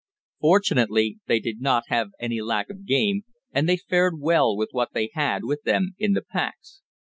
Fortunately 0.39 1.19
they 1.27 1.39
did 1.39 1.61
not 1.61 1.83
have 1.89 2.09
any 2.19 2.41
lack 2.41 2.71
of 2.71 2.87
game, 2.87 3.21
and 3.53 3.69
they 3.69 3.77
fared 3.77 4.19
well 4.19 4.57
with 4.57 4.69
what 4.71 4.93
they 4.93 5.11
had 5.13 5.43
with 5.43 5.61
them 5.61 5.93
in 5.99 6.13
the 6.13 6.23
packs. 6.23 6.81